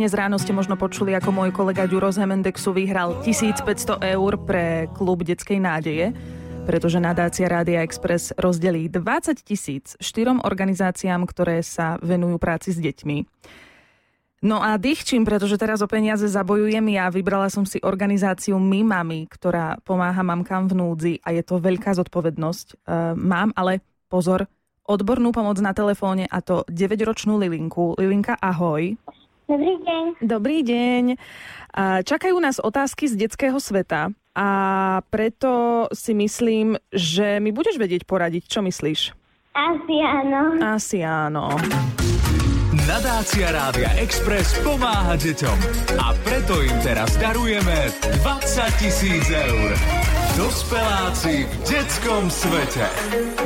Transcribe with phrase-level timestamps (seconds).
[0.00, 4.88] Dnes ráno ste možno počuli, ako môj kolega Ďuro z Hemendexu vyhral 1500 eur pre
[4.96, 6.16] klub detskej nádeje
[6.64, 13.28] pretože nadácia Rádia Express rozdelí 20 tisíc štyrom organizáciám, ktoré sa venujú práci s deťmi.
[14.48, 17.12] No a dýchčím, pretože teraz o peniaze zabojujem ja.
[17.12, 21.92] Vybrala som si organizáciu My Mami, ktorá pomáha mamkám v núdzi a je to veľká
[21.92, 22.88] zodpovednosť.
[22.88, 24.48] Uh, mám ale pozor,
[24.88, 28.00] odbornú pomoc na telefóne a to 9-ročnú Lilinku.
[28.00, 28.96] Lilinka, ahoj.
[29.50, 30.02] Dobrý deň.
[30.22, 31.04] Dobrý deň.
[32.06, 34.48] Čakajú nás otázky z detského sveta a
[35.10, 38.46] preto si myslím, že mi budeš vedieť poradiť.
[38.46, 39.10] Čo myslíš?
[39.50, 40.54] Asi áno.
[40.62, 41.58] Asi áno.
[42.86, 45.58] Nadácia Rádia Express pomáha deťom
[45.98, 47.90] a preto im teraz darujeme
[48.22, 49.74] 20 tisíc eur.
[50.38, 52.86] Dospeláci v detskom svete.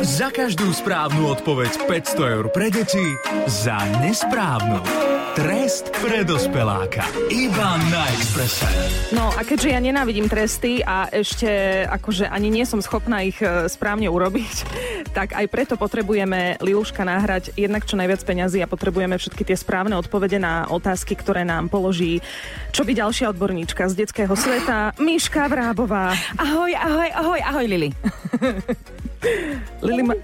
[0.04, 3.16] Za každú správnu odpoveď 500 eur pre deti,
[3.48, 4.84] za nesprávnu
[5.34, 7.02] Trest pre dospeláka.
[7.26, 8.70] Iba na Expresse.
[9.10, 13.66] No a keďže ja nenávidím tresty a ešte akože ani nie som schopná ich e,
[13.66, 14.56] správne urobiť,
[15.18, 19.98] tak aj preto potrebujeme Liluška nahrať jednak čo najviac peňazí a potrebujeme všetky tie správne
[19.98, 22.22] odpovede na otázky, ktoré nám položí
[22.70, 26.14] čo by ďalšia odborníčka z detského sveta, Miška Vrábová.
[26.38, 27.90] Ahoj, ahoj, ahoj, ahoj Lili.
[29.84, 30.14] Lili ma...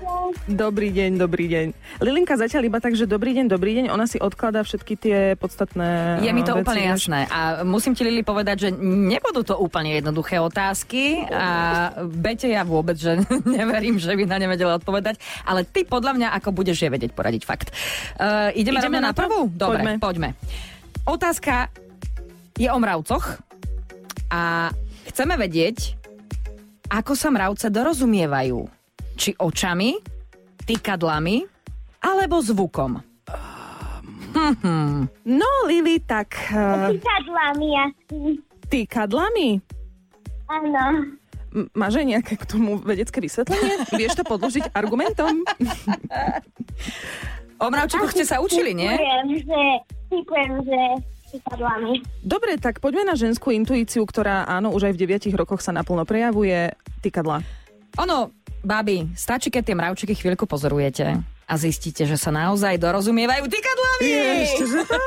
[0.49, 1.67] Dobrý deň, dobrý deň.
[2.01, 3.87] Lilinka zatiaľ iba tak, že dobrý deň, dobrý deň.
[3.93, 7.21] Ona si odkladá všetky tie podstatné Je mi to veci, úplne jasné.
[7.29, 12.97] A musím ti, Lili, povedať, že nebudú to úplne jednoduché otázky a Bete ja vôbec,
[12.97, 13.21] že
[13.59, 17.13] neverím, že by na ne vedela odpovedať, ale ty podľa mňa ako budeš je vedieť
[17.13, 17.69] poradiť fakt.
[18.17, 19.51] Uh, ideme, Ideme na na prvú?
[19.51, 19.93] Dobre, Poďme.
[20.01, 20.29] poďme.
[21.05, 21.69] Otázka
[22.57, 23.41] je o mravcoch
[24.31, 24.71] a
[25.11, 25.97] chceme vedieť,
[26.91, 28.80] ako sa mravce dorozumievajú.
[29.21, 30.01] Či očami,
[30.65, 31.45] tykadlami,
[32.01, 32.97] alebo zvukom.
[35.29, 38.19] No, Lili, tak uh, Pýtadlami asi.
[38.73, 39.61] tykadlami.
[40.49, 40.85] Áno.
[41.51, 43.85] M- máš aj nejaké k tomu vedecké vysvetlenie?
[43.93, 45.45] Vieš to podložiť argumentom?
[47.61, 48.89] O mravčekoch ste sa učili, nie?
[48.89, 49.63] Typujem, že,
[50.09, 50.81] typujem, že.
[52.25, 56.09] Dobre, tak poďme na ženskú intuíciu, ktorá áno, už aj v 9 rokoch sa naplno
[56.09, 56.73] prejavuje.
[57.05, 57.45] Tykadla.
[58.01, 58.33] Ono,
[58.63, 61.19] babi, stačí, keď tie mravčeky chvíľku pozorujete
[61.51, 64.11] a zistíte, že sa naozaj dorozumievajú tykadlami.
[64.55, 65.03] že tak.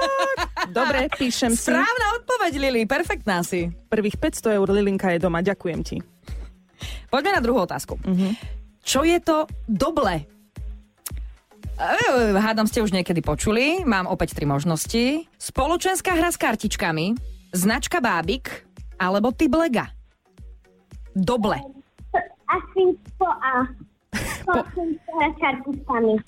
[0.75, 1.71] Dobre, píšem si.
[1.71, 3.71] Správna odpoveď, Lili, perfektná si.
[3.87, 5.97] Prvých 500 eur Lilinka je doma, ďakujem ti.
[7.07, 7.95] Poďme na druhú otázku.
[8.03, 8.35] Mhm.
[8.83, 10.27] Čo je to doble?
[12.37, 15.25] Hádam ste už niekedy počuli, mám opäť tri možnosti.
[15.39, 17.17] Spoločenská hra s kartičkami,
[17.55, 18.67] značka Bábik
[18.99, 19.89] alebo typ Lega.
[21.17, 21.82] Doble.
[22.53, 22.81] Asi
[23.17, 23.65] po A.
[24.45, 24.61] Po.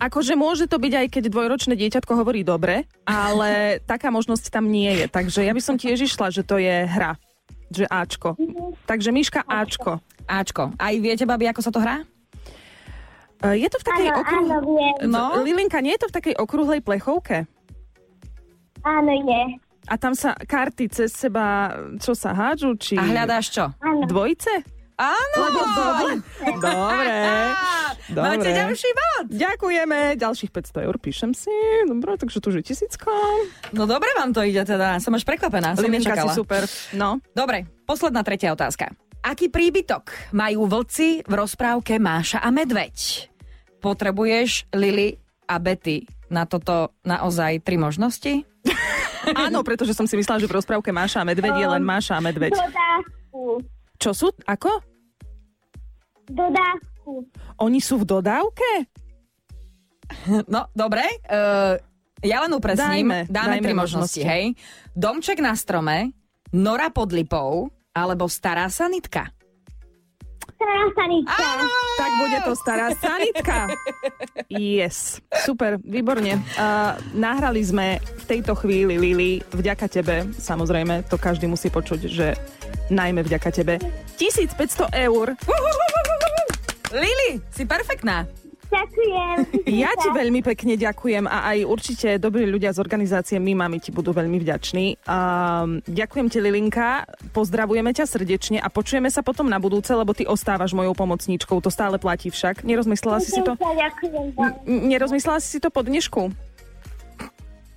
[0.02, 4.90] Akože môže to byť aj keď dvojročné dieťatko hovorí dobre, ale taká možnosť tam nie
[4.90, 5.06] je.
[5.06, 7.20] Takže ja by som tiež išla, že to je hra.
[7.70, 8.30] Že Ačko.
[8.90, 10.02] Takže Miška Ačko.
[10.26, 10.74] Ačko.
[10.82, 12.02] Aj viete, babi, ako sa to hrá?
[13.42, 14.96] E, Je to v takej áno, viem.
[15.10, 15.42] No.
[15.46, 17.46] Lilinka, nie je to v takej okrúhlej plechovke?
[18.86, 19.42] Áno, je.
[19.86, 22.98] A tam sa karty cez seba, čo sa hádžu, či...
[22.98, 23.70] A hľadáš čo?
[23.82, 24.10] Áno.
[24.10, 24.66] Dvojice?
[24.96, 25.38] Áno!
[25.44, 26.12] Lebo dobre.
[26.56, 27.20] Dobre.
[28.06, 28.38] Dobre.
[28.38, 29.26] Máte ďalší bod.
[29.34, 30.00] Ďakujeme.
[30.16, 31.52] Ďalších 500 eur píšem si.
[31.90, 33.12] Dobre, takže tu už je tisícka.
[33.74, 35.02] No dobre vám to ide teda.
[35.02, 35.76] Som až prekvapená.
[35.76, 36.32] Som si nečakala.
[36.32, 36.64] super.
[36.96, 37.20] No.
[37.34, 38.94] Dobre, posledná tretia otázka.
[39.26, 43.28] Aký príbytok majú vlci v rozprávke Máša a Medveď?
[43.82, 45.18] Potrebuješ, Lily
[45.50, 48.46] a Betty, na toto naozaj tri možnosti?
[49.50, 52.22] Áno, pretože som si myslela, že v rozprávke Máša a Medveď je len Máša a
[52.22, 52.54] Medveď.
[52.54, 53.66] Dodávku.
[53.96, 54.28] Čo sú?
[54.46, 54.72] Ako?
[56.26, 57.26] Dodávku.
[57.62, 58.70] Oni sú v dodávke?
[60.46, 61.02] No, dobre.
[61.26, 61.82] Uh,
[62.22, 63.10] ja len upresním.
[63.10, 64.22] Dajme, Dáme dajme tri možnosti, možnosti.
[64.22, 64.44] hej.
[64.94, 66.14] Domček na strome,
[66.54, 69.34] nora pod lipou, alebo stará sanitka.
[70.56, 71.48] Stará sanitka.
[72.00, 73.58] Tak bude to stará sanitka.
[74.48, 75.20] Yes.
[75.44, 76.40] Super, výborne.
[76.56, 82.40] Uh, nahrali sme v tejto chvíli, Lili, vďaka tebe, samozrejme, to každý musí počuť, že
[82.88, 83.82] najmä vďaka tebe,
[84.16, 85.36] 1500 eur.
[86.96, 88.24] Lili, si perfektná.
[88.76, 89.38] Ďakujem.
[89.72, 93.96] Ja ti veľmi pekne ďakujem a aj určite dobrí ľudia z organizácie My Mami ti
[93.96, 95.00] budú veľmi vďační.
[95.08, 100.28] Um, ďakujem ti, Lilinka, pozdravujeme ťa srdečne a počujeme sa potom na budúce, lebo ty
[100.28, 102.68] ostávaš mojou pomocníčkou, to stále platí však.
[102.68, 103.56] Nerozmyslela si si to?
[104.68, 106.36] N- Nerozmyslela si si to po dnešku?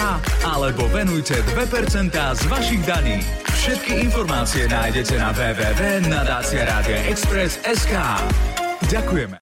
[0.47, 3.19] alebo venujte 2% z vašich daní.
[3.59, 7.93] Všetky informácie nájdete na www.nadáciaradiaexpress.sk
[8.87, 9.35] Ďakujeme.